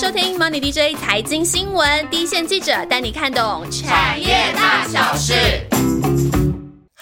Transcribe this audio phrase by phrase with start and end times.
[0.00, 5.34] 收听 Money DJ 财经新闻，第一线记者带你看懂产业大小事。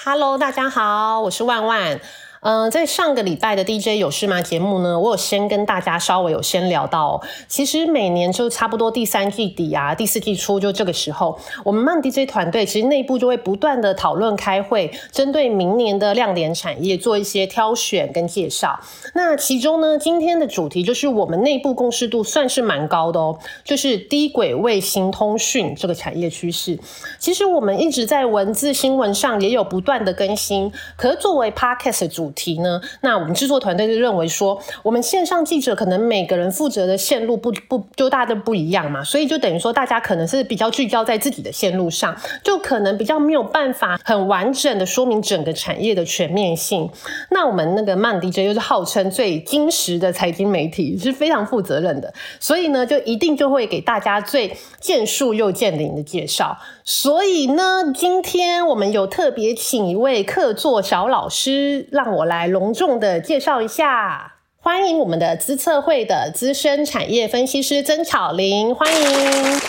[0.03, 2.01] Hello，大家好，我是万万。
[2.49, 18.79] 嗯，在上个礼拜的 DJ 有事吗节目呢，我有先跟大家稍微有先聊到，其实每年就差不多第三季底啊，第四季初就这个时候，我们慢 DJ 团队其实内部就会不断的讨论开会，针对明年的亮点产业做一些挑选跟介绍。
[19.15, 26.79] 那其中呢，今天的主题就是我们内部共识度算是蛮高的哦，就是低轨卫星通讯这个产业趋势。
[27.19, 32.81] 其实我们一直在文字新闻上也有不断的更新，可是作为 Podcast 主题呢？
[33.01, 46.89] 那我们制作团队就认为说，我们线上记者可能每个人负责的线路不不就大家都不一样嘛，所以就等于说大家可能是比较聚焦在自己的线路上，就可能比较没有办法很完整的说明整个产业的全面性。
[47.31, 56.59] 那我们那个曼 DJ 又是号称最金石的财经媒体，是非常负责任的，所以呢，就一定就会给大家最见树又见林的介绍。
[56.85, 64.35] 所以呢，今天我们有特别请一位客座小老师，让我来隆重的介绍一下。
[64.59, 69.01] 欢迎我们的资策会的资深产业分析师曾巧玲，欢迎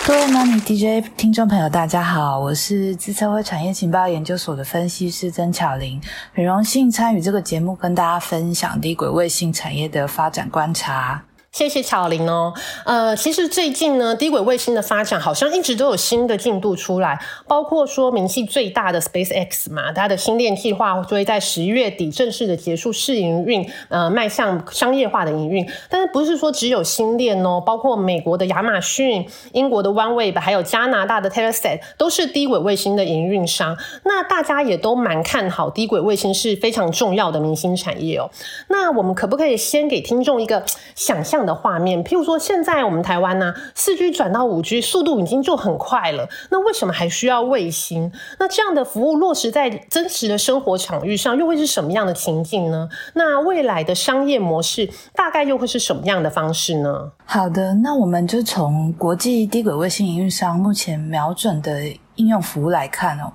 [0.08, 6.02] 各位 Money DJ 听众朋友，大家好，我是资策会产业情报研究所的分析师曾巧玲，
[6.34, 11.24] 很荣幸参与这个节目，跟大家分享低轨卫星产业的发展观察。
[11.52, 12.54] 谢谢巧玲哦，
[12.86, 25.68] 呃，其实最近呢，低轨卫星的发展好像一直都有新的进度出来，包括说名气最大的 SpaceX 嘛，它的星链计划会在十月底正式的结束试营运，呃，迈向商业化的营运。
[25.90, 33.76] 但是不是说只有星链哦，包括美国的亚马逊、英国的 OneWeb，还有加拿大的 Telesat 都是低轨卫星的营运商。
[34.04, 38.30] 那大家也都蛮看好低轨卫星是非常重要的明星产业哦。
[38.68, 41.47] 那我们可不可以先给听众一个想象？
[41.48, 48.12] 的画面，譬如说，现在我们台湾呢，四 G 转到五 G 速度已经就很快了，那为什么还需要卫星？
[48.38, 52.90] 那这样的服务落实在真实的生活场域上，又会是什么样的情境呢？
[53.14, 57.12] 那未来的商业模式大概又会是什么样的方式呢？
[57.26, 61.82] 好的，那我们就从国际低轨卫星营运商目前瞄准的
[62.16, 63.32] 应用服务来看哦，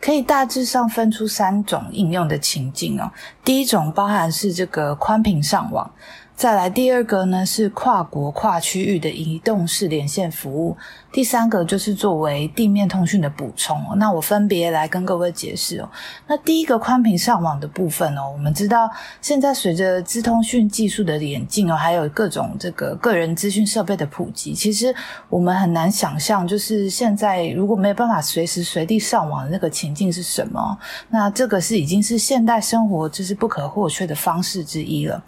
[0.00, 3.10] 可以大致上分出三种应用的情境哦。
[3.44, 5.90] 第一种包含是这个宽频上网。
[6.34, 10.76] 再来第二个呢，是跨国跨区域的移动式连线服务。
[11.12, 15.88] 第三个就是作为地面通讯的补充，那我分别来跟各位解释哦。
[16.26, 18.90] 那第一个宽频上网的部分哦，我们知道
[19.20, 24.94] 现在随着资通讯技术的演进哦，还有各种这个个人资讯设备的普及，其实
[25.28, 30.78] 我们很难想象，就是现在如果没有办法随时随地上网的那个情境是什么。
[31.10, 35.22] 那这个是已经是现代生活就是不可或缺的方式之一了。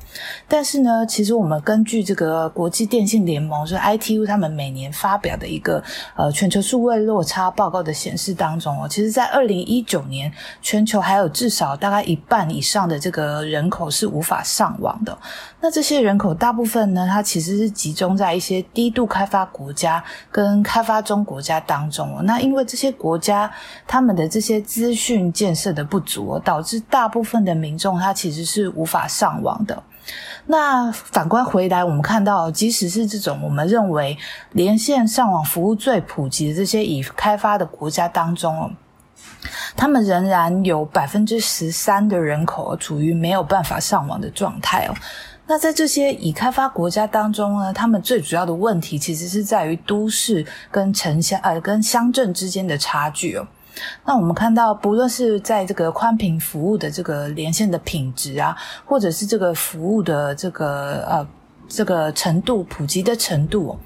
[0.48, 5.73] 但是呢，其实我们根据这个国际电信联盟，就是 ITU 他们每年发表的一个。
[6.16, 15.16] 呃，全球数位落差报告的显示当中哦，其实，在二零一九年，全球还有至少大概一半以上的这个人口是无法上网的。
[15.60, 22.22] 那这些人口大部分呢，它其实是集中在一些低度开发国家跟开发中国家当中哦。
[22.22, 23.50] 那因为这些国家
[23.86, 29.82] 他们的这些资讯建设的不足，导致大部分的民众他其实是无法上网的。
[30.46, 34.16] 那反观回来，我们看到，即使是这种我们认为
[34.52, 38.70] 连线上网服务最普及的这些已开发的国家当中哦，
[39.74, 44.94] 他们仍然有百分之十三的人口处于没有办法上网的状态哦。
[45.46, 53.46] 那在这些已开发国家当中呢，他们最主要的问题其实是在于都市跟城乡呃跟乡镇之间的差距哦。
[54.04, 61.26] 那我们看到，不论是在这个宽频服务的这个连线的品质啊，或者是这个服务的这个呃
[61.68, 63.78] 这个程度普及的程度，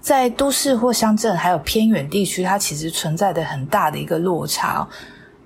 [0.00, 4.86] 在都市或乡镇还有偏远地区，它其实存在的很大的一个落差。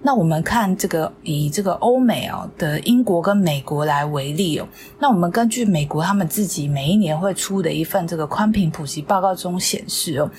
[0.02, 4.66] 那我们看这个以这个欧美哦的英国跟美国来为例哦，
[4.98, 10.30] 那我们根据美国他们自己每一年会出的一份这个宽频普及报告中显示哦，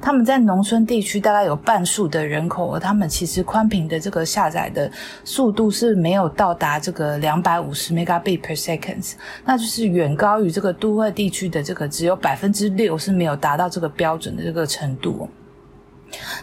[0.00, 4.90] 他们在农村地区大概有半数的人口，而他们其实宽频的这个下载的
[5.22, 9.12] 速度是没有到达这个两百五十 megabit per seconds，
[9.44, 15.28] 那就是远高于这个都会地区的这个只有百分之六是没有达到这个标准的这个程度。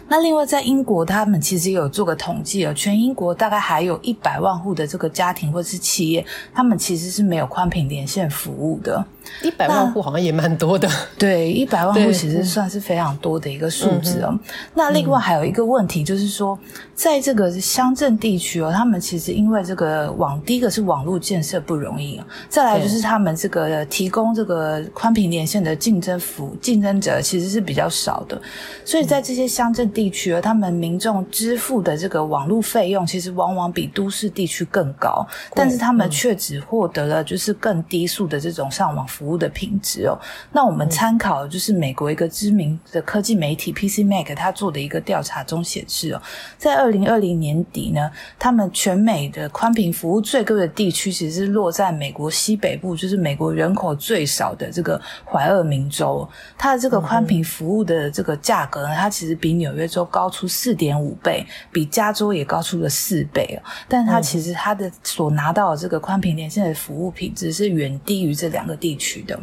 [0.08, 6.24] 那另外，在英国，他们其实有做个统计啊，全英国大概还有一百万户的这个家庭或是企业，
[6.54, 9.04] 他们其实是没有宽频连线服务的。
[9.42, 10.88] 一百万户好像也蛮多的。
[11.18, 14.38] 对，一百万户其实算是非常多的一个数字哦。
[14.74, 16.58] 那另外还有一个问题就是说，
[16.94, 28.40] 在这个乡镇地区哦，他们其实因为这个网，第一个是网络建设不容易，再来就是他们这个提供这个宽频连线的竞争服竞争者其实是比较少的，
[28.84, 40.18] 所以在这些乡镇地区他们民众支付的这个网络费用其实往往比都市地区更高，但是他们却只获得了就是更低速的这种上网服务的品质哦。
[40.52, 46.22] 那我们参考就是美国一个知名的科技媒体 PC Mac 他做的一个调查中显示哦，
[46.58, 63.62] 在二零二零年底呢，他们全美的宽频服务最贵的地区其实是落在美国西北部，就是美国人口最少的这个怀俄明州，它的这个宽频服务的这个价格呢，它其实比纽约州高出四点五倍，比加州也高出了四倍哦。
[63.88, 69.38] 但是它其实它的所拿到的这个宽频连线的服务品质是远低于这两个地区的。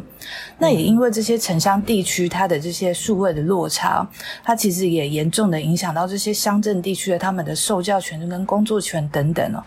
[0.58, 4.06] 那也因为这些城乡地区它的这些数位的落差，
[4.42, 9.62] 它其实也严重的影响到这些乡镇地区的他们的受教权跟工作权等等哦。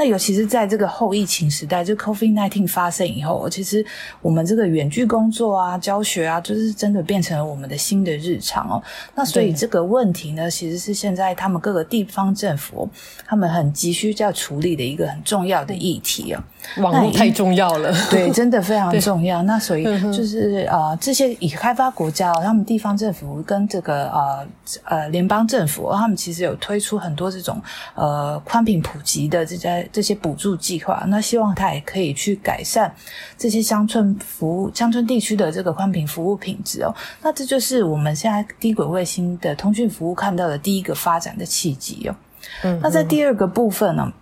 [0.00, 3.84] 那尤其是在这个后疫情时代，就 COVID nineteen 发生以后，其实
[4.22, 8.82] 我们这个远距工作啊、教学啊，就是真的变成了我们的新的日常哦。
[9.14, 12.88] 那所以这个问题呢，其实是现在他们各个地方政府
[13.26, 16.42] 他们很急需要处理的一个很重要的议题啊。
[16.78, 19.42] 网络太重要了，对， 真的非常重要。
[19.42, 24.46] 那所以就是呃，这些已开发国家，他们地方政府跟这个呃
[24.84, 27.60] 呃联邦政府，他们其实有推出很多这种
[27.94, 31.04] 呃宽频普及的这些这些补助计划。
[31.08, 32.94] 那希望它也可以去改善
[33.36, 36.94] 这些乡村服务、乡村地区的这个宽频服务品质哦。
[37.22, 42.14] 那这就是我们现在低轨卫星的通讯服务看到的第一个发展的契机哦。
[42.62, 44.12] 嗯，那在第二个部分呢？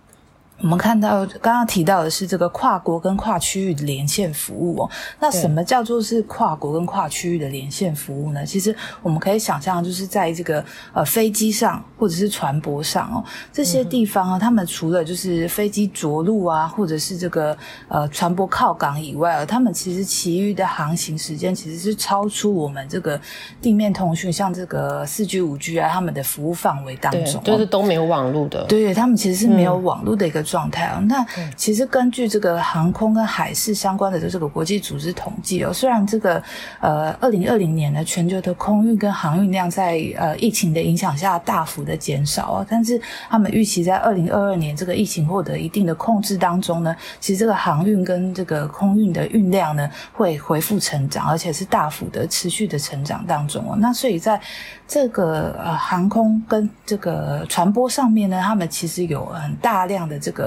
[0.61, 4.89] 我们看到刚刚提到的是这个跨国跟跨区域的连线服务哦。
[5.19, 8.45] 那什么叫做是跨国跟跨区域的连线服务呢？
[8.45, 10.63] 其实我们可以想象，就是在这个
[10.93, 13.23] 呃飞机上或者是船舶上哦，
[13.53, 17.57] 这些地方啊，他们除了就是飞机着陆啊，或者是这个
[17.87, 23.19] 呃船舶靠港以外啊，他们其实其余的航行时间其实是超出我们这个
[23.61, 28.65] 地面通讯，像这个四 G、五 G 啊，他们的服务范围当中，就是都没有网络的。
[28.65, 30.43] 对，他们其实是没有网络的一个。
[30.49, 31.25] 状态啊，那
[31.55, 36.41] 其实根据这个航空跟海事相关的这个国际组织统计哦，虽然这个
[36.79, 42.99] 呃二零二零年呢全球的空运跟航运量在呃疫情的影响下大幅的减少啊，但是
[43.29, 53.75] 他们预期在二零二二年这个疫情获得一定的控制当中呢，其实这个航运跟这个空运的运量呢会恢复成长，而且是大幅的持续的成长当中哦。
[53.79, 54.39] 那所以在
[54.87, 60.38] 这个呃航空跟这个传播上面呢，他们其实有很大量的这个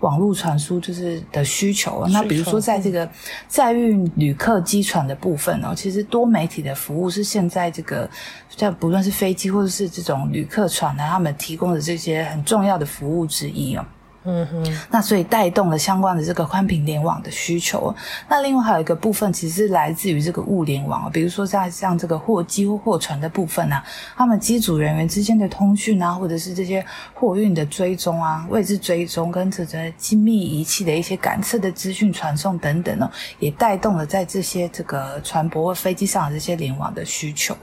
[0.00, 2.06] 网络传输就是的需求。
[2.08, 3.08] 那比如说在这个
[3.48, 8.08] 载运旅客机船的部分哦，其实多媒体的服务是现在这个
[8.56, 13.84] 在不论是飞机或者是这种旅客船呢，他们提供的这些很重要的服务之一哦。
[14.24, 17.94] 嗯哼，那所以带动了相关的这个宽频联网的需求。
[18.28, 23.82] 那另外还有一个部分，其实是来自于这个物联网，比如说在像这个货机或货船的部分呢，
[24.14, 26.84] 他们机组人员之间的通讯啊，或者是这些
[27.14, 37.56] 货运的追踪啊、位置追踪跟这些精密仪器的一些感测的资讯传送等等呢，也带动了在这些这个船舶或飞机上的这些联网的需求。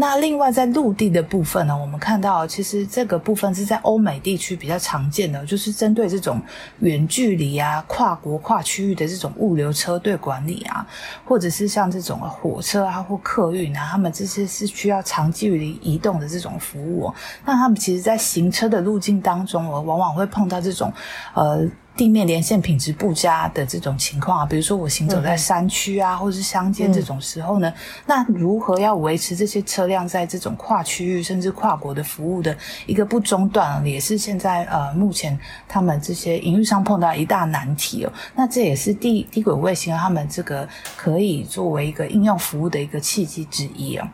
[0.00, 6.40] 那另外在陆地的部分呢，我们看到其实这个部分是在欧美地区比较常见的，就是针对这种
[6.78, 10.86] 远距离啊、跨国跨区域的这种物流车队管理啊，
[11.26, 17.12] 或者是像这种火车啊或客运啊，他们这些是需要长距离移动的这种服务。
[17.44, 20.90] 那他们其实，在行车的路径当中，往往会碰到这种
[21.34, 21.68] 呃。
[22.00, 27.70] 地面连线品质不佳的这种情况啊，比如说我行走在山区啊，或是乡间这种时候呢，
[28.06, 35.38] 那如何要维持这些车辆在这种跨区域甚至跨国的服务的一个不中断，也是现在呃目前
[35.68, 38.12] 他们这些营运商碰到一大难题哦。
[38.34, 40.66] 那这也是地地轨卫星他们这个
[40.96, 44.10] 可以作为一个应用服务的一个契机之一啊。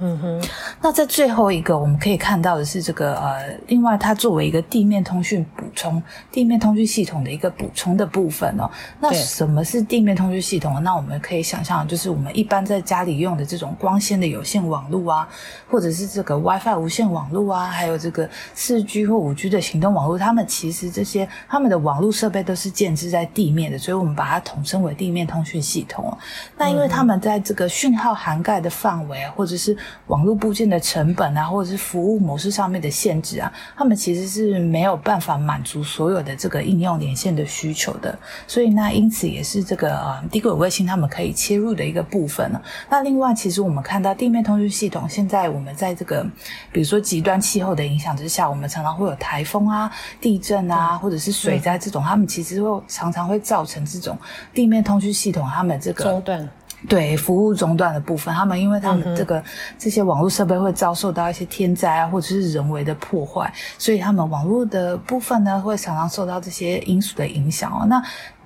[0.00, 0.48] 嗯哼，
[0.80, 6.00] 那在最后一个，我们可以看到的是这个呃，另外它作为一个地面通讯补充、
[6.30, 8.70] 地面通讯系统的一个补充的部分哦。
[9.00, 10.80] 那什么是地面通讯系统？
[10.84, 15.28] 那我们可以想象，就是我们一般在家里用的这种光纤的有线网络啊，
[15.68, 26.16] 或者是这个 WiFi 无线网络啊，还有这个四 G 或五 G 的行动网络，它们其实这些他们的网络设备都是建置在地面的，所以我们把它统称为地面通讯系统。
[26.56, 29.76] 那因为他们在这个讯号涵盖的范围啊，或者是
[30.06, 38.18] 网络部件的成本啊，或者是服务模式上面的限制啊，他们其实是没有办法满足所有的这个应用连线的需求的。
[38.46, 42.62] 所以那因此也是这个呃低轨卫星他们可以切入的一个部分了。
[42.88, 46.26] 那另外，其实我们看到地面通讯系统，现在我们在这个
[46.72, 49.90] 比如说极端气候的影响之下，我们常常会有台风啊、
[50.20, 54.16] 地震啊，或者是水灾这种，他们其实会常常会造成这种
[54.54, 56.48] 地面通讯系统他们这个中断。
[56.86, 59.42] 对服务中断的部分，他们因为他们这个
[59.76, 67.84] 这些网络设备会遭受到一些天灾啊，或者是人为的破坏，所以他们网络的部分呢，会常常受到这些因素的影响哦。
[67.86, 68.00] 那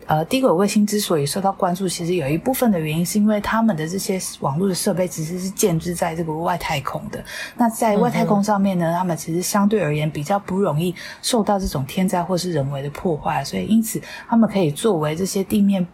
[0.06, 7.22] 呃，低轨卫星之所以受到关注，其实有一部分的原因是因为他们的这些网络的设备其实是建置在这个外太空的。
[7.56, 15.86] 那在外太空上面呢，他们其实相对而言比较不容易受到这种天灾或是人为的破坏，所以因此他们可以作为这些地面。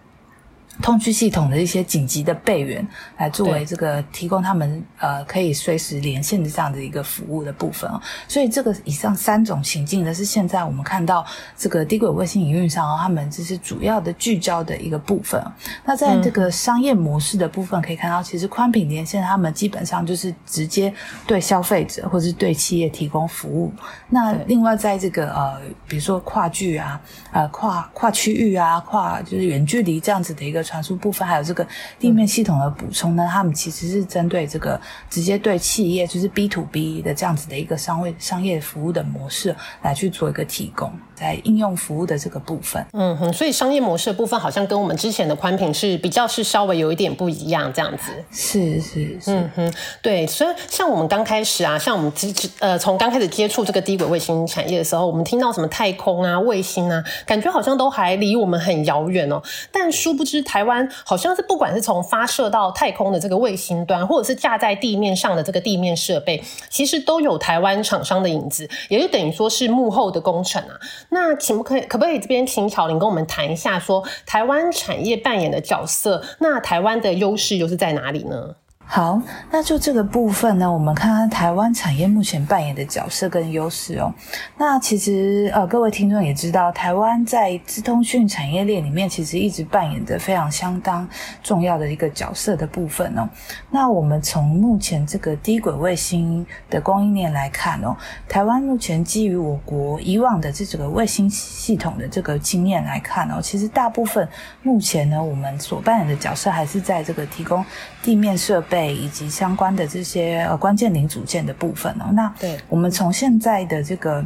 [0.80, 8.00] 通讯系统的一些紧急的备援，来作为这个提供他们呃可以随时连线的这样的一个服务的部分哦。
[8.28, 15.42] 所以这个以上三种情境呢，是现在我们看到这个低轨卫星营运商他们这是主要的聚焦的一个部分。
[15.84, 20.94] 那在这个商业模式的部分，可以看到其实宽频连线他们基本上就是直接
[21.26, 23.72] 对消费者或者是对企业提供服务。
[24.08, 27.00] 那另外在这个呃比如说跨距啊、
[27.32, 30.64] 呃跨跨区域啊、跨就是远距离这样子的一个。
[30.68, 31.66] 传输部分还有这个
[31.98, 42.84] 地面系统的补充呢，他们其实是针对这个直接对企业，就是 B to B 的这样子的一个商业商业服务的模式来去做一个提供，在应用服务的这个部分。
[42.92, 48.12] 嗯哼，所以商业模式的部分好像跟我们之前的宽屏是比较是稍微有一点不一样，这样子。
[48.30, 49.72] 是是是，嗯哼，
[50.02, 50.26] 对。
[50.26, 59.42] 所以像我们刚开始啊，像我们之呃从刚开始接触这个低轨卫星产业的时候，我们听到什么太空啊、卫星啊，感觉好像都还离我们很遥远哦。
[59.72, 60.57] 但殊不知台。
[60.58, 70.74] 台湾好像是不管是从发射到太空的这个卫星端，或者是架在地面上的这个地面设备，其实都有台湾厂商的影子，也就等于说是幕后的工程啊。
[71.10, 76.24] 那请不可以可不可以这边请巧玲跟我们谈一下，说台湾产业扮演的角色？
[76.40, 78.56] 那台湾的优势又是在哪里呢？
[78.90, 84.10] 好，那就这个部分呢，我们看看台湾产业目前扮演的角色跟优势哦。
[84.56, 91.06] 那其实呃，各位听众也知道，台湾在资通讯产业链里面，其实一直扮演着非常相当
[91.42, 93.28] 重要的一个角色的部分哦。
[93.70, 97.94] 那我们从目前这个低轨卫星的供应链来看哦，
[98.26, 104.26] 台湾目前基于我国以往的这整个卫星系统的这个经验来看哦，其实大部分
[104.62, 107.62] 目前呢，我们所扮演的角色还是在这个提供
[108.02, 108.77] 地面设备。
[108.86, 114.24] 以及相关的这些呃关键零组件的部分哦，那对我们从现在的这个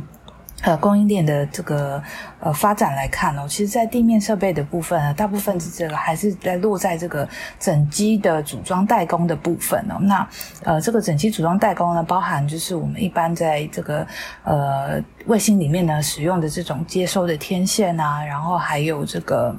[0.63, 2.03] 呃供应链的这个
[2.41, 7.29] 呃发展来看哦，其实，在地面设备的部分呢，大部分是这个还是在落在这个
[7.59, 9.99] 整机的组装代工的部分哦。
[10.01, 10.29] 那
[10.65, 14.07] 呃，这个整机组装代工呢，包含就是我们一般在这个
[14.45, 19.55] 呃卫星里面呢使用的这种接收的天线啊，然后还有这个。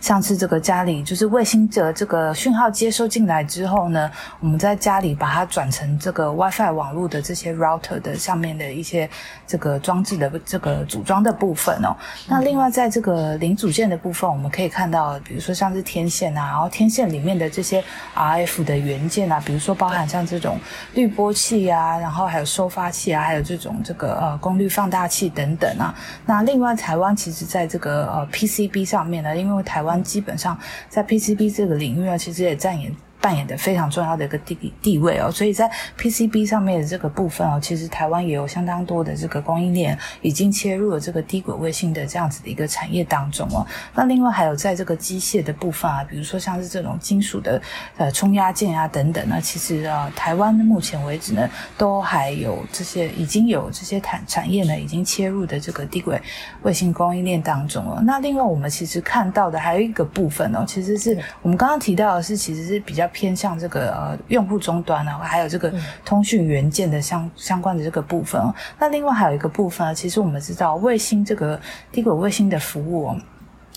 [0.00, 9.08] 像是这个家里，就是卫星的这个讯号接收进来之后呢，我们在家里把它转成这个 WiFi 网络的这些 router 的上面的一些
[9.46, 11.96] 这个装置的这个组装的部分哦。
[12.28, 17.82] 那另外在这个零组件的部分，我们可以看到，比如说像是天线啊，然后天线里面的这些
[18.14, 20.58] RF 的元件啊，比如说包含像这种
[20.94, 25.94] 滤波器啊，然后还有收发器啊，还有这种这个呃功率放大器等等啊。
[26.24, 30.58] 那另外台湾其实在这个呃 PCB 上面呢，因为因为台湾基本上
[30.90, 32.94] 在 PCB 这个领域啊，其实也占演。
[33.26, 35.68] 扮演的非常重要的一个地地位哦，所以在
[35.98, 43.66] PCB 上面的这个部分哦，其实台湾也有相当多的这个供应链已经切入了这个低轨卫星的这样子的一个产业当中哦。
[43.96, 47.60] 那另外还有在这个机械的部分啊，比如说像是这种金属的
[47.96, 56.22] 呃冲压件啊等等呢，其实啊，台湾目前为止呢，都还有这些已经有这些产产业呢已经切入的这个低轨
[56.62, 58.00] 卫星供应链当中了。
[58.04, 63.10] 那另外我们其实看到的还有一个部分哦，其实是我们刚刚提到的是，其实是比较。
[63.16, 65.72] 偏向这个呃用户终端呢，还有这个
[66.04, 68.38] 通讯元件的相相关的这个部分。
[68.78, 71.58] 那另外还有一个部分，其实我们知道卫星这个
[71.90, 73.16] 低轨卫星的服务。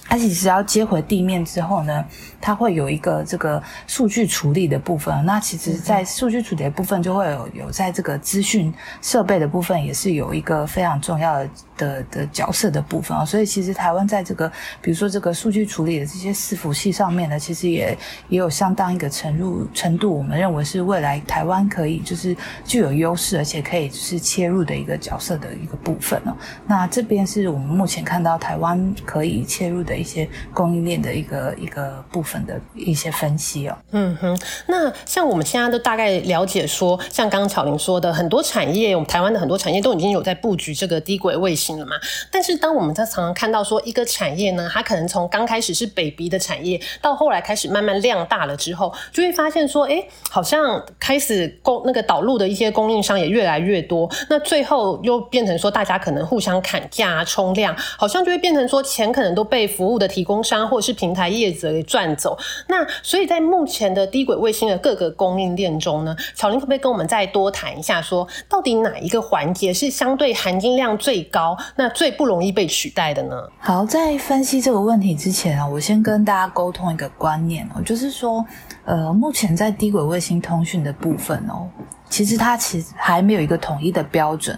[0.09, 2.03] 它其实要接回地面之后呢，
[2.41, 5.23] 它会有一个这个数据处理的部分。
[5.23, 8.73] 那其实，在数据处理的部分，就会有有在这个资讯
[9.03, 13.23] 设备的部分，也是有一个非常重要的的的角色的部分啊。
[13.23, 14.51] 所以，其实台湾在这个，
[14.81, 17.95] 比如说这个数据处理的这些伺服器上面呢，其实也
[18.29, 22.35] 也有相当一个程度程度，我们认为是未来台湾可以就是
[22.65, 26.35] 具有优势，而且可以就是切入的一个角色的一个部分哦。
[26.65, 29.98] 那这边是我们目前看到台湾可以切入的。
[29.99, 33.77] 一些供应链的一个一个部分的一些分析哦。
[33.91, 41.95] 嗯哼，那像我们现在都大概了解说，像刚刚巧玲说的，很多产业，我们台湾的很多产业都已经有在布局这个低轨卫星了嘛。
[42.31, 62.37] 但是当我们在常常看到说一个产业呢，它可能从刚开始是 baby 的产业，到后来开始慢慢量大了之后，就会发现说，哎，好像开始供那个导入的一些供应商也越来越多，那最后又变成说大家可能互相砍价冲量，好像就会变成说钱可能都被服务的提供商或是平台业者给赚走。
[62.67, 73.35] 那所以在目前的低轨卫星的各个供应链中呢，巧玲可不可以跟我们再多谈一下，说到底哪一个环节是相对含金量最高，那最不容易被取代的呢？
[73.59, 78.45] 好，在分析这个问题之前啊，我先跟大家沟通一个观念哦，就是说，
[78.85, 81.67] 呃，目前在低轨卫星通讯的部分哦，
[82.09, 84.57] 其实它其实还没有一个统一的标准，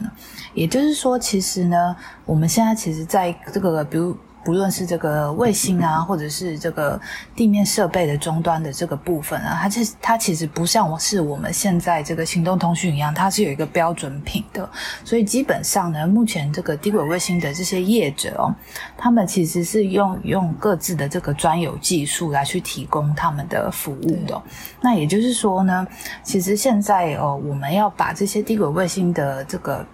[0.54, 1.96] 也就是说，其实呢，
[2.26, 4.16] 我们现在其实在这个比如。
[4.44, 7.00] 不论是这个卫星啊，或者是这个
[7.36, 14.68] 地面设备的终端的这个部分啊，它其实它其实不像我是我们现在这个行动通讯一样，它是有一个标准品的。
[15.04, 18.54] 所以基本上呢，目前这个低轨卫星的这些业者哦，
[18.98, 24.42] 他们其实是用用各自的这个专有技术来去提供他们的服务的。
[24.82, 25.88] 那也就是说呢，
[26.24, 29.86] 其实现在哦，我们要把这些低轨卫星的这个。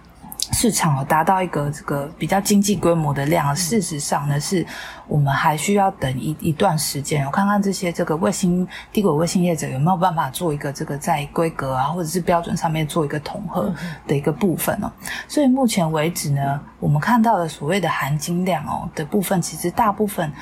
[0.52, 4.66] 市场达到一个这个比较经济规模的量，事实上呢，是
[5.06, 13.72] 我们还需要等一一段时间，我看看这些这个卫星低轨卫星业者有没有办法做一个这个在规格啊或者是标准上面做一个统合
[14.06, 14.90] 的一个部分哦。
[15.28, 20.32] 所以目前为止呢，我们看到的所谓的含金量哦的部分，其实大部分。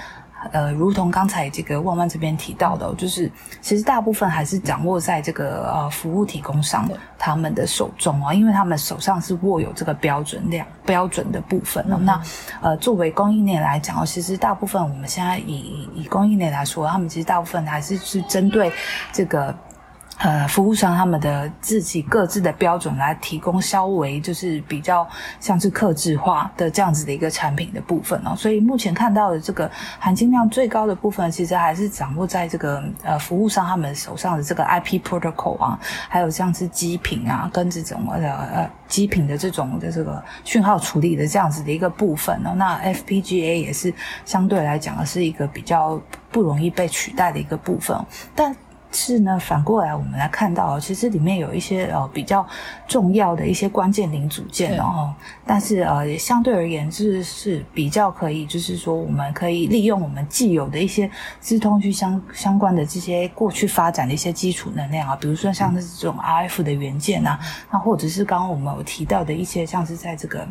[0.53, 6.89] 呃，如同刚才这个万万这边提到的，就是其实大部分还是掌握在这个呃服务提供商
[7.19, 11.97] 他们的手中啊，因为他们手上是握有这个标准量标准的部分哦。
[12.01, 12.21] 那
[12.61, 18.73] 呃，作为供应链来讲哦，其实大部分我们现在以以供应链来说，他们其实大部分还是是针对
[19.13, 19.55] 这个。
[20.19, 25.07] 呃，服务商他们的自己各自的标准来提供稍微就是比较
[25.39, 43.93] 像是克制化的这样子的一个产品的部分哦，所以目前看到的这个含金量最高的部分，其实还是掌握在这个呃服务商他们手上的这个 IP protocol 啊，还有像是机品啊，跟这种呃呃机品的这种的这个讯号处理的这样子的一个部分哦，那 FPGA 也是
[44.25, 46.01] 相对来讲是一个比较
[46.33, 47.95] 不容易被取代的一个部分，
[48.35, 48.57] 但。
[48.97, 52.45] 是呢，反过来我们来看到，其实里面有一些呃比较
[52.89, 67.39] 重要的一些关键零组件哦，但是呃相对而言是是比较可以，就是说我们可以利用我们既有的一些资通讯相相关的这些过去发展的一些基础能量啊，比如说像是这种 RF 的元件啊，
[67.71, 70.49] 那或者是刚刚我们有提到的一些像是在这个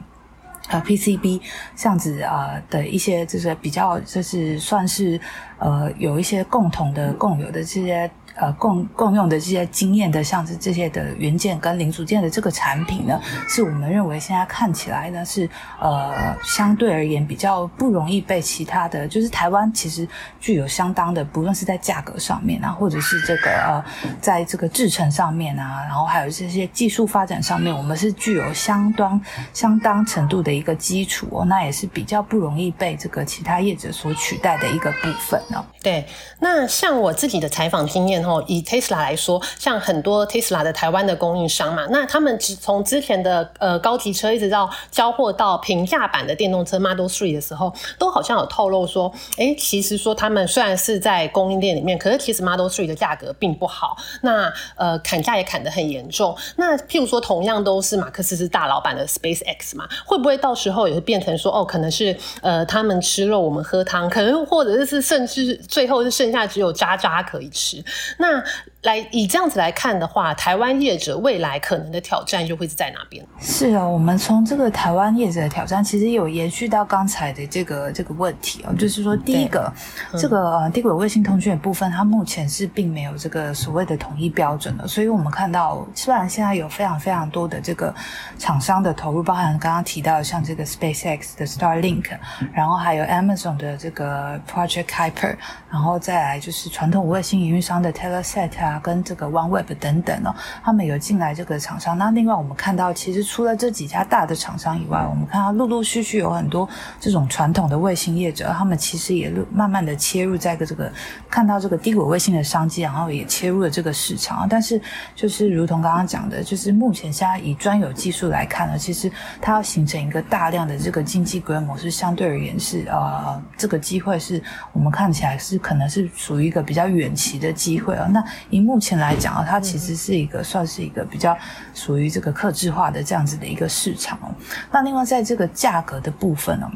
[0.69, 1.41] 呃 PCB
[1.75, 5.19] 这样子啊的一些，就是比较就是算是
[5.57, 8.11] 呃有一些共同的共有的这些。
[8.37, 13.17] 呃，共共用的这些经验的，像是这些的元件跟零组件的这个产品呢，
[13.47, 20.05] 是我们认为现在看起来呢是呃相对而言比较不容易被其他的，就是台湾其实
[20.37, 23.85] 具有相当的，不论是在价格上面啊，或者是这个呃
[24.19, 29.21] 在这个制程上面啊，然后还有这些技术发展上面，我们是具有相当
[29.53, 35.63] 相当程度的一个基础哦，那也是比较不容易被这个其他业者所取代的一个部分哦。
[35.81, 36.05] 对，
[36.37, 38.24] 那像我自己的采访经验。
[38.27, 56.35] 哦，以 Tesla 来说，像很多 Tesla 的台湾的供应商嘛，那他们只从之前的呃高级车一直到交货到平价版的电动车 Model Three 的时候，都好像有透露说，哎，其实说他们虽然是在供应链里面，可是其实 Model Three 的价格并不好，那呃砍价也砍得很严重。
[56.55, 67.83] 那譬如说，同样都是马克思是大老板的 Space X 嘛，会不会到时候也会变成说，哦，可能是呃他们吃肉，我们喝汤，可能或者是甚至最后是剩下只有渣渣可以吃。
[68.17, 68.43] 那
[68.85, 73.25] 来以这样子来看的话，台湾业者未来可能的挑战又会是在哪边？
[73.39, 79.73] 是啊，我们从这个台湾业者的挑战，其实有延续到刚才的这个这个问题哦，就是说第一个，
[80.15, 87.91] 这个呃低轨卫星通讯的部分，它目前是并没有这个所谓的统一标准的，所以我们看到，虽然现在有非常非常多的这个
[88.37, 92.05] 厂商的投入，包含刚刚提到像这个 SpaceX 的 Starlink，
[92.53, 95.35] 然后还有 Amazon 的这个 Project Kuiper，
[95.71, 98.74] 然后再来就是传统卫星营运商的 Telesat 啊。
[98.79, 101.97] 跟这个 OneWeb 等等哦，他们有进来这个厂商。
[101.97, 106.67] 那另外我们看到，其实除了这几家大的厂商以外，我们看到陆陆续续有很多
[106.99, 110.91] 这种传统的卫星业者，他们其实也慢慢的切入在个这个
[111.29, 114.47] 看到这个低轨卫星的商机，然后也切入了这个市场。
[114.49, 114.81] 但是
[115.15, 119.11] 就是如同刚刚讲的，就是目前现在以专有技术来看呢，其实
[119.41, 124.41] 它要形成一个大量的这个经济规模，是相对而言是呃这个机会是
[124.73, 128.07] 我们看起来是可能是属于一个比较远期的机会啊。
[128.11, 128.23] 那
[128.55, 131.37] 以目前来讲啊，它其实是一个算是一个比较
[131.73, 134.33] 属于这个克制化的这样子的一个市场哦。
[134.71, 136.71] 那另外在这个价格的部分呢，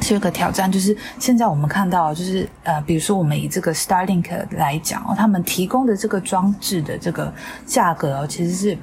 [0.00, 7.30] 是有个挑战，就是现在我们看到就是呃，比如说我们以这个 Starlink 来讲哦，他们提供的这个装置的这个
[7.66, 8.78] 价格哦其实是。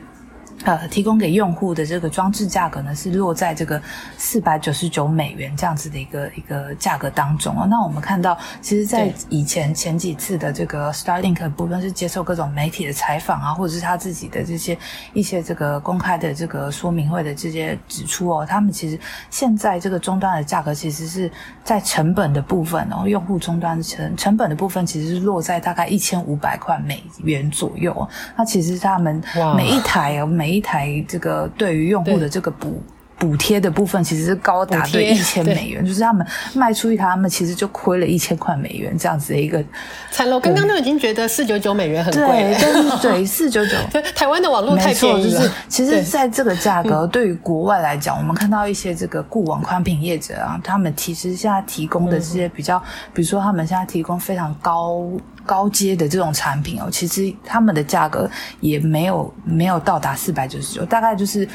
[0.63, 3.81] 呃，提供给用户的这个装置价格呢，是落在这个
[4.17, 7.67] 四百九十九美元这样子的一个一个价格当中哦。
[7.69, 14.77] 那我们看到，其实，在以前前几次的这个 Starlink 部分是接受各种媒体的采访啊，或者是他自己的这些
[15.13, 21.31] 一些这个公开的这个说明会的这些指出哦，他们其实现在这个终端的价格其实是
[21.63, 28.07] 在成本的部分哦，用户终端成成本的部分其实是落在大概一千五百块美元左右。
[28.35, 29.21] 那其实他们
[29.55, 32.81] 每一台哦每每一台这个对于用户的这个补
[33.19, 39.61] 补贴的部分，其实是高达对一千美元，就是他们卖出一台，他们其实就亏了一千块美元这样子的一个
[40.09, 40.39] 惨了。
[40.39, 43.71] 刚刚都已经觉得四九九美元很贵，对，对，四九九。
[44.15, 45.51] 台湾的网络太便宜了。
[45.67, 52.79] 其实，在这个价格对于国外来讲，我们看到一些这个固网宽频业者啊，他们其实现在提供的这些比较，
[53.13, 55.03] 比如说他们现在提供非常高。
[55.47, 58.29] 高阶的这种产品哦，其实他们的价格
[58.59, 61.47] 也没有没有到达四百九十九，大概就是。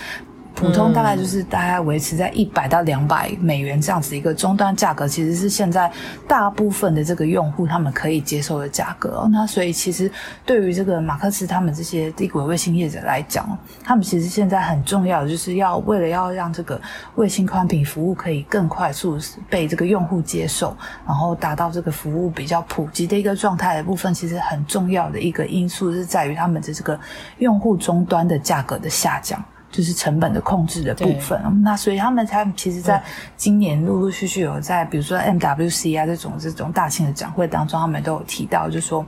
[0.54, 5.90] 普通大概就是大概维持在一百到两百美元这样子一个终端价格，其实是现在
[6.28, 9.28] 大部分的这个用户他们可以接受的价格。
[9.32, 10.10] 那所以其实
[10.46, 16.80] 对于这个马克思他们这些低轨卫星业者来讲，他们其实现在很重要的就是要为了要让这个
[17.16, 19.18] 卫星宽频服务可以更快速
[19.50, 26.98] 被这个用户接受，然后达到这个服务比较普及的一个状态的部分，其实很重要的一个因素是在于他们的这个
[27.38, 29.42] 用户终端的价格的下降。
[29.72, 33.02] 就是成本的控制的部分，那所以他们才其实在
[33.38, 39.04] 今年陆陆续续有在，比如说 MWC 啊这种这种大型的展会当中，他们都有提到，就是说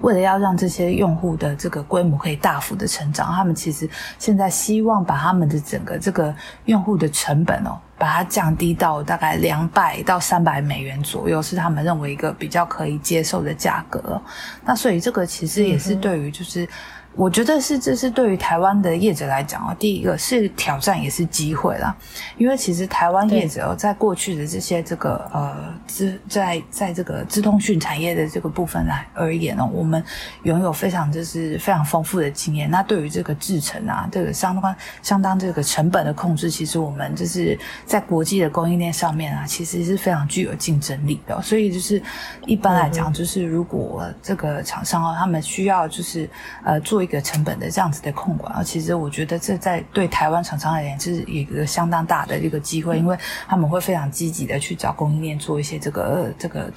[0.00, 3.86] 为了要让这些用户的这个规模可以大幅的成长，他们其实
[4.18, 6.34] 现在希望把他们的整个这个
[6.64, 14.18] 用户的成本哦，把它降低到大概两百到三百美元左右，是他们认为一个比较可以接受的价格。
[14.64, 16.66] 那所以这个其实也是对于就是。
[17.14, 21.94] 我觉得是，这是对于台湾的业者来讲哦，第一个是挑战，也是机会啦。
[22.38, 30.02] 因为其实台湾业者在过去的这些这个呃资在在这个资通讯产业的这个部分来而言呢，我们
[30.44, 32.70] 拥有非常就是非常丰富的经验。
[32.70, 41.40] 那对于这个制程啊，这个相关相当这个成本的控制，其实我们就是在国际的供应链上面啊，其实是非常具有竞争力的。
[41.42, 42.02] 所以就是
[42.46, 46.26] 一般来讲，就是如果这个厂商哦，他们需要就是
[46.64, 47.01] 呃做。
[47.02, 56.72] 一个成本的这样子的控管啊，其实我觉得这在对台湾厂商而言是一个相当大的一个机会，因为他们会非常积极的去找供应链做一些这个这个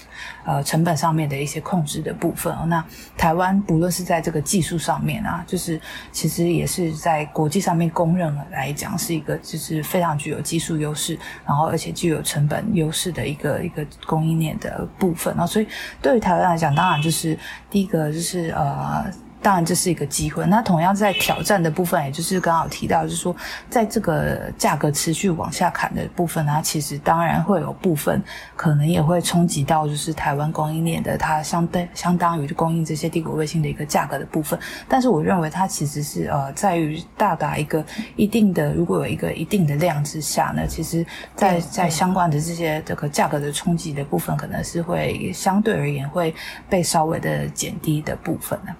[0.46, 2.66] 呃成本上面的一些控制的部分哦。
[2.68, 2.84] 那
[3.18, 5.80] 台湾不论是在这个技术上面啊，就是
[6.12, 15.46] 其实也是在国际上面公认来讲是一个就是非常具有技术优势，然后而且具有成本优势的一个一个供应链的部分啊。
[15.46, 15.68] 所以
[16.02, 17.38] 对于台湾来讲，当然就是
[17.70, 19.06] 第一个就是呃。
[19.46, 20.44] 当然，这是一个机会。
[20.48, 23.36] 那同样在挑战的部分，也就是刚好提到，就是说，
[23.70, 28.20] 在这个价格持续往下砍的部分，它其实当然会有部分
[28.56, 34.58] 可能也会冲击到，就是台湾供应链的它相对相当于供应这些帝国卫星的一个价格的部分。
[34.90, 41.06] 但是，我认为它其实是呃，在于到达一个一定的，如果有一个一定的量之下呢，其实，
[41.36, 46.34] 在在相关的这些这个价格的冲击的部分，可能是会相对而言会
[46.68, 48.74] 被稍微的减低的部分呢。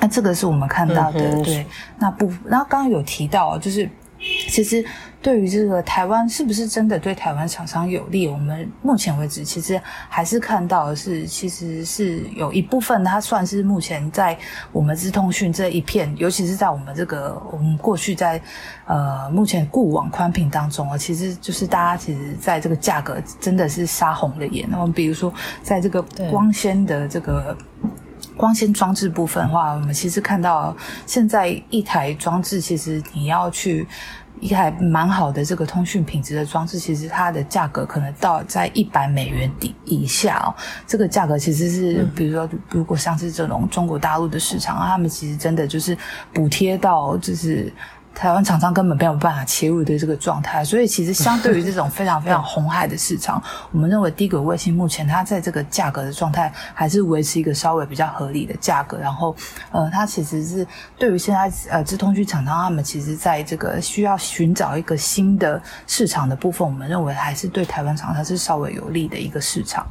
[0.00, 1.64] 那这个是我们看到的，对，
[1.98, 3.88] 那不，然后刚刚有提到，就是
[4.48, 4.84] 其实
[5.20, 8.26] 对于这个台湾是不是真的对台湾厂商有利？
[8.26, 14.36] 我们目前为止其实还是看到的是，其实是有一部分它算是目前在
[14.72, 18.40] 我们资通讯这一片，尤其是在我们这个我们过去在
[18.86, 24.68] 呃目前固网宽频当中啊，其实就是大家其实在这个价格真的是杀红了眼。
[24.68, 27.56] 那么比如说在这个光纤的这个。
[28.36, 33.86] 光纤装置部分的话，我们其实看到现在一台装置，其实你要去
[34.40, 40.54] 一台蛮好的这个通讯品质的装置，其实它的价格可能到在一百美元底以下哦。
[40.86, 45.96] 这个价格其实是，比如说，如果像是这种中国大陆的市场，他们其实真的就是
[46.32, 47.72] 补贴到就是。
[48.14, 58.98] 台湾厂商根本没有办法切入的这个状态，所以其实相对于这种非常非常红海的市场， 我们认为低轨卫星目前它在这个价格的状态还是维持一个稍微比较合理的价格。
[58.98, 59.34] 然后，
[59.70, 60.66] 呃，它其实是
[60.98, 69.86] 对于现在呃智通讯厂商他们其实在这个需要寻找一个新的市场的部分，我们认为还是对台湾厂商是稍微有利的一个市场。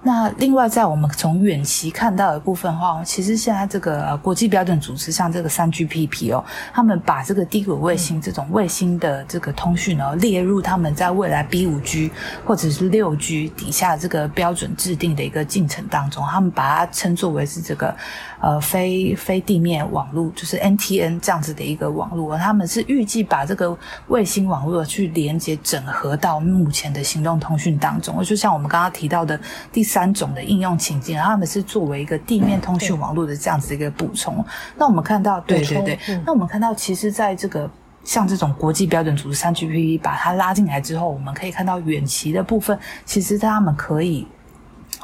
[0.00, 12.12] 那另外，在我们从远期看到的部分话，其实现在这个国际标准组织，像这个三 GPP 哦，他们把这个低轨卫星这种卫星的这个通讯哦，列入他们在未来 B 五 G
[12.46, 17.94] 或者是六 G 底下这个标准制定的一个进程当中，他们把它称作为是这个
[18.40, 29.36] 呃非非地面网络，就是 NTN 这样子的一个网络，他们是预计把这个卫星网络去连接整合到目前的行动通讯当中，就像我们刚刚提到的
[29.72, 29.88] 第。
[29.88, 34.44] 三种的应用情境，然后他们是作为一个地面通讯网络的这样子一个补充。
[34.76, 37.68] 那我们看到，对对对，那我们看到，其实在这个
[38.04, 44.28] 像这种国际标准组织三 GPP 把它拉进来之后，我们可以看到远期的部分，其实他们可以。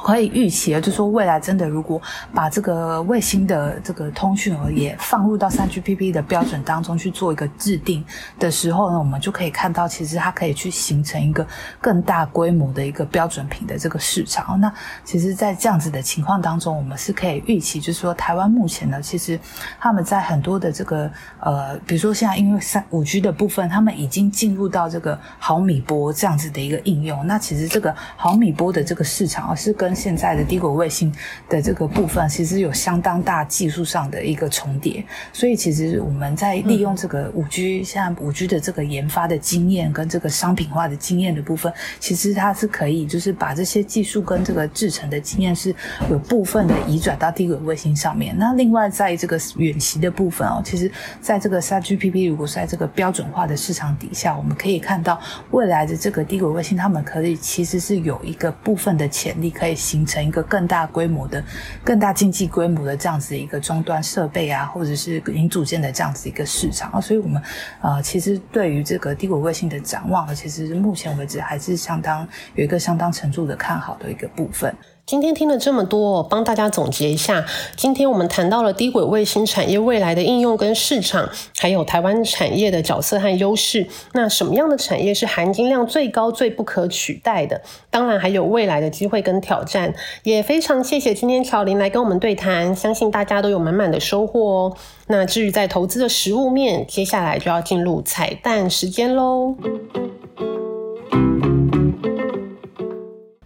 [0.03, 2.01] 可以预期啊，就说未来真的如果
[2.33, 8.03] 把这个卫星的这个通讯额也放入到三 GPP 的标准当中去做一个制定
[8.37, 11.45] 的时候呢，我们就可以看到，其实它可以去形成一个
[11.81, 14.59] 更大规模的一个标准品的这个市场。
[14.59, 14.71] 那
[15.03, 19.39] 其实，在这样子的情况当中，我们是可以预期，就是说台湾目前呢，其实
[19.79, 27.25] 他们在很多的这个呃，比如说现在因为三五 G 的部分，他们已经进入到这个毫米波这样子的一个应用。
[27.25, 31.13] 那其实这个毫米波的这个市场啊，是跟现在的低轨卫星
[31.49, 45.75] 的这个部分，其实有相当大技术上的一个重叠，所以其实我们在利用这个五 G，现在五 G 的这个研发的经验跟这个商品化的经验的部分，其实它是可以就是把这些技术跟这个制成的经验是
[46.09, 48.35] 有部分的移转到低轨卫星上面。
[48.37, 50.89] 那另外在这个远期的部分哦，其实
[51.21, 55.19] 在这个三 GPP 如果是在这个标准化的市场底下，我们可以看到
[55.51, 59.74] 未来的这个低轨卫星，他们可以其实是有一个部分的潜力可以。
[59.75, 61.43] 形成一个更大规模的、
[61.83, 67.41] 更大经济规模的这样子一个终端设备啊，或者是零组件的这样子一个市场啊，所以我们
[67.81, 74.73] 呃，其实对于这个低轨卫星的展望，其实目前为止还是相当有一个相当程度的看好的一个部分。
[75.05, 77.45] 今天听了这么多，帮大家总结一下。
[77.75, 83.85] 今天我们谈到了低轨卫星产业未来的应用跟市场，还有台湾产业的角色和优势。
[84.13, 87.61] 那什么样的产业是含金量最高、最不可取代的？
[87.91, 89.93] 当然还有未来的机会跟挑战。
[90.23, 94.77] 也非常谢谢今天乔林来跟我们对谈，相信大家都有满满的收获哦。
[95.05, 99.55] 那至于在投资的实物面，接下来就要进入彩蛋时间喽。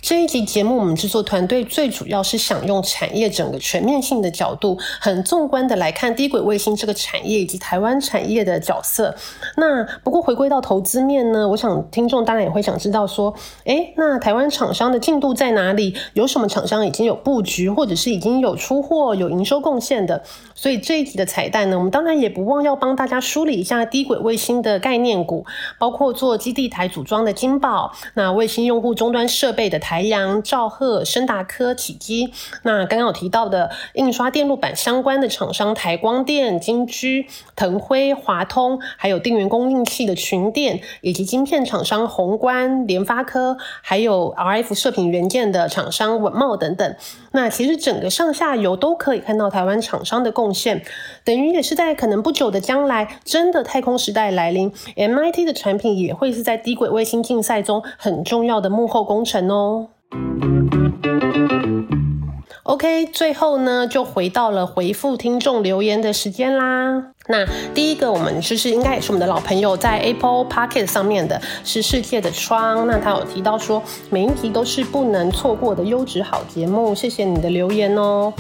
[0.10, 9.16] 这一集节目，我们制作团队最主要是想用产业整个全面性的角度，很纵观的来看低轨卫星这个产业以及台湾产业的角色。
[9.58, 13.32] 那不过回归到投资面呢，我想听众当然也会想知道说，
[13.66, 15.96] 诶，那台湾厂商的进度在哪里？
[16.16, 20.24] 有什么厂商已经有布局，或者是已经有出货、有营收贡献的？
[20.56, 25.46] 所以这一集的彩蛋呢，我们当然也不忘要帮大家梳理一下低轨卫星的概念股，
[25.78, 29.99] 包括做基地台组装的金宝，那卫星用户终端设备的台。
[30.00, 32.32] 台阳、兆赫、深达科、启基，
[32.64, 46.96] 那刚刚有提到的印刷电路板相关的厂商，台光电、金居、腾辉、华通，还有电源供应器的群电，以及晶片厂商宏观、联发科，还有 RF 射频元件的厂商稳茂等等。
[47.32, 50.84] 那其实整个上下游都可以看到台湾厂商的贡献，
[51.24, 59.90] 等于也是在可能不久的将来，真的太空时代来临，MIT 的产品也会是在低轨卫星竞赛中很重要的幕后工程哦。
[62.64, 67.14] OK，最后呢，就回到了回复听众留言的时间啦。
[67.32, 72.88] 那第一个，我们就是应该也是我们的老朋友，在 Apple Pocket 上面的是世界的窗。
[72.88, 76.96] 那他有提到说，每一集都是不能错过的优质好节目。
[76.96, 78.34] 谢谢你的留言哦。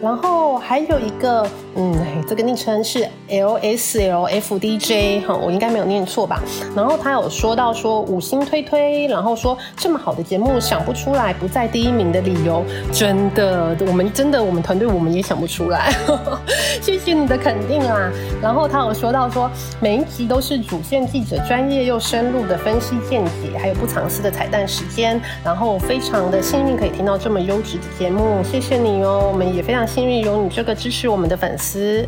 [0.00, 1.92] 然后还有一个，嗯，
[2.28, 6.42] 这个昵称是 L S L F D J 哈，我应该没有念错吧？
[6.74, 15.92] 然后他有说到说五星推推，然后说这么好的节目想不出来不在第一名的理由，真的，我们真的我们团队我们也想不出来，
[16.82, 18.12] 谢谢你的肯定啦。
[18.42, 29.86] 然后他有说到说每一集都是主线记者专业又深入的分析见解，还有不藏私的彩蛋时间，然后非常的幸运可以听到这么优质的节目，谢谢你哦，我们也非常。
[29.86, 32.04] 幸运有你这个支持我们的粉丝。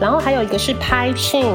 [0.00, 1.46] 然后还有一个是拍庆，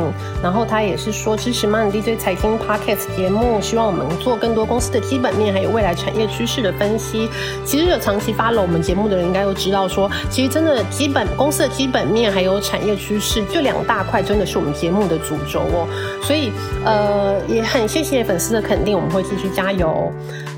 [0.44, 7.28] 然后他也是说支持 Money DJ 财经 Podcast 节目，希望我们做更多公司的基本面，还有未来产业趋势的分析。
[7.66, 15.88] 其实有长期发了我们节目的人，应该都知道说，其实真的基本公司的基本面还有产业趋势，这两大块真的是我们节目的主轴哦。
[16.22, 16.52] 所以
[16.86, 20.12] 呃，也很谢谢粉丝的肯定，我们会继续加油。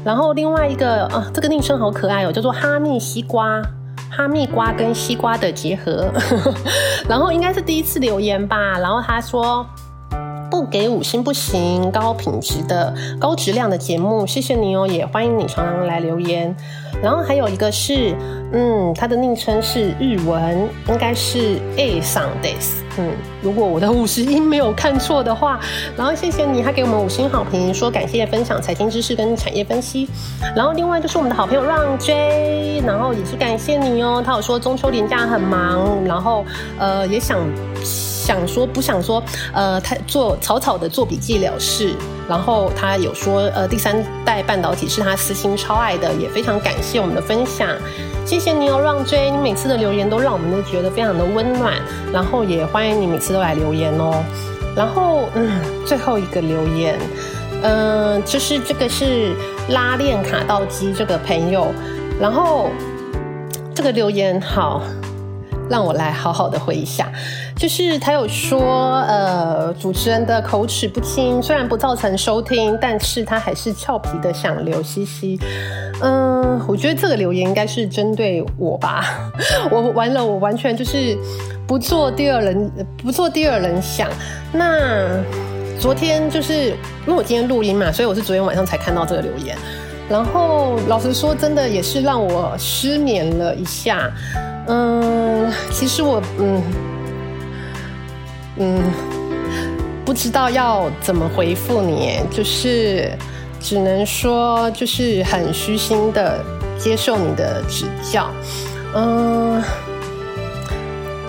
[0.03, 3.61] 然后另外一个啊，这个昵称好可爱哦，叫做哈密西瓜。
[4.09, 6.11] 哈密瓜跟西瓜的结合，
[7.07, 8.77] 然后应该是第一次留言吧。
[8.79, 9.65] 然后他说
[10.49, 16.55] 不给五星不行，高品质的高质量的节目，谢谢你哦，也欢迎你常常来留言。
[17.03, 18.15] 然后还有一个是，
[18.53, 22.86] 嗯，他的昵称是日文，应该是 A Sundays。
[22.97, 25.59] 嗯，如果我的五十音没有看错的话，
[25.95, 30.07] 然后谢谢你，还给我们五星好评，说感谢分享财经知识跟产业分析。
[30.55, 34.23] 然后另外就是我们的好朋友让 J，然后也是感谢你哦。
[34.25, 36.43] 他有说中秋连假很忙，然后
[36.79, 37.39] 呃也想
[37.83, 39.21] 想说不想说
[39.53, 41.93] 呃他做草草的做笔记了事。
[42.27, 47.69] 然后他有说呃第三代半导体是他私心超爱的，也非常感谢我们的分享。
[48.27, 51.75] 谢谢你哦，让追你每次的留言都让我们都觉得非常的温暖，
[52.11, 54.21] 然后也欢迎你每次都来留言哦。
[54.75, 55.49] 然后，嗯，
[55.85, 56.99] 最后一个留言，
[57.63, 59.33] 嗯，就是这个是
[59.69, 61.67] 拉链卡到机这个朋友，
[62.19, 62.69] 然后
[63.73, 64.83] 这个留言好。
[65.69, 67.11] 让我来好好的回一下，
[67.55, 75.39] 就是他有说，呃，主持人的口齿不清，虽然不造成收听，但是他还是俏皮的想留西西。
[76.01, 79.31] 嗯，我觉得这个留言应该是针对我吧，
[79.71, 81.17] 我完了，我完全就是
[81.67, 82.71] 不做第二人，
[83.03, 84.09] 不做第二人想。
[84.53, 85.07] 那
[85.79, 89.57] 昨天就是因为我今天录音嘛，所以我是昨天晚上才看到这个留言，
[90.07, 94.09] 然后老实说，真的也是让我失眠了一下。
[94.69, 96.61] 嗯，其实我嗯
[98.57, 98.81] 嗯
[100.03, 103.09] 不知道要怎么回复你，就是
[103.61, 106.43] 只能说就是很虚心的
[106.77, 108.29] 接受你的指教，
[108.93, 109.63] 嗯，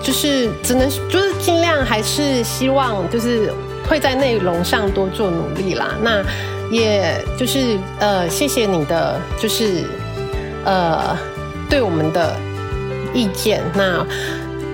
[0.03, 3.53] 就是只能就是尽量还是希望就是
[3.87, 5.95] 会在内容上多做努力啦。
[6.01, 6.21] 那
[6.69, 9.85] 也就是呃谢谢你的就是
[10.65, 11.17] 呃
[11.69, 12.35] 对我们的。
[13.13, 14.05] 意见，那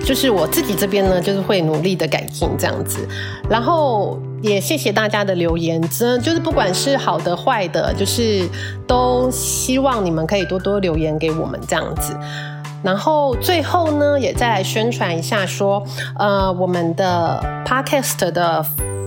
[0.04, 3.06] 就是我自己这边呢，就是会努力的改进这样子，
[3.50, 8.48] 然后也谢谢大家的留言，真就是不管是好的坏的，就是
[8.86, 12.16] 都希望你们可以多多留言给我们这样子，
[12.84, 15.82] 然后最后呢，也再来宣传一下说，
[16.18, 18.64] 呃，我们的 podcast 的，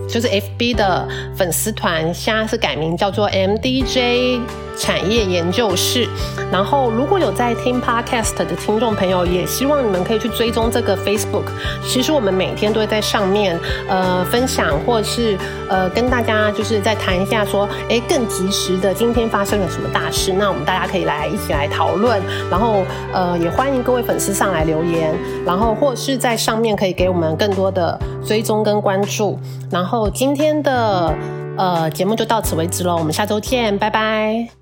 [0.10, 4.42] 就是 FB 的粉丝团，现在是改名叫做 MDJ。
[4.80, 6.08] 产业研究室，
[6.50, 11.44] 然后如果有在听 podcast 的听众朋友，也希望你们可以去追踪这个 Facebook。
[11.86, 15.38] 其实我们每天都会在上面呃分享，或是
[15.68, 22.22] 呃跟大家就是再谈一下说，哎，更及时的今天发生了什么大事，那我们大家可以来一起来讨论。
[22.50, 25.14] 然后呃也欢迎各位粉丝上来留言，
[25.46, 29.38] 然后或是在上面可以给我们更多的追踪跟关注。
[29.70, 31.14] 然后今天的
[31.58, 34.59] 呃节目就到此为止喽，我们下周见，拜拜。